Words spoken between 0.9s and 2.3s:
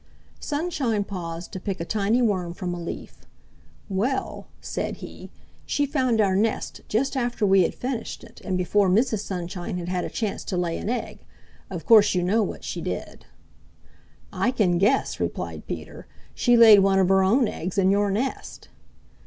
paused to pick a tiny